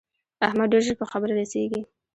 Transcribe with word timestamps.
احمد 0.47 0.67
ډېر 0.71 0.81
ژر 0.85 0.95
په 1.01 1.05
خبره 1.11 1.33
رسېږي. 1.39 1.81